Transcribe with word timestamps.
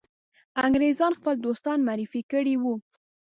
انګرېزان 0.65 1.11
خپل 1.19 1.35
دوستان 1.45 1.77
معرفي 1.87 2.21
کړي 2.31 2.55
وه. 2.63 2.73